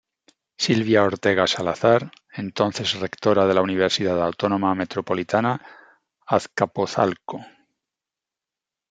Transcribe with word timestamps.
Sylvia 0.57 1.03
Ortega 1.03 1.45
Salazar, 1.45 2.11
entonces 2.33 2.95
Rectora 2.99 3.45
de 3.45 3.53
la 3.53 3.61
Universidad 3.61 4.19
Autónoma 4.25 4.73
Metropolitana-Azcapozalco. 4.73 7.45